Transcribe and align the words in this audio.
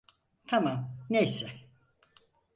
Tamam, 0.47 0.97
neyse. 1.09 1.47